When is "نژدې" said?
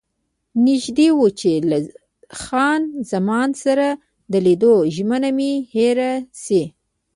0.65-1.07